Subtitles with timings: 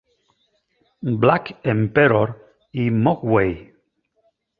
[1.25, 2.31] Black Emperor
[2.85, 3.53] i Mogwai.